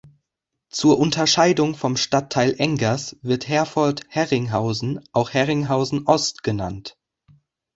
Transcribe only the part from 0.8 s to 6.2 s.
Unterscheidung vom Stadtteil Engers wird Herford-Herringhausen auch "Herringhausen